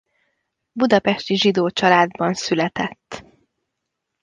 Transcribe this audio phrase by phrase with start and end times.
[0.71, 3.25] Budapesti zsidó családban született.